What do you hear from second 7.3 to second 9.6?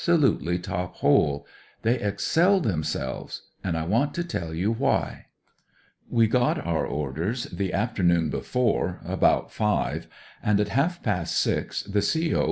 the afternoon before— about